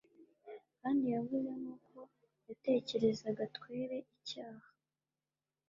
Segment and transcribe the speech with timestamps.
[0.79, 1.97] kandi yavuze nkuko
[2.47, 4.67] yatekerezaga 'twere icyaha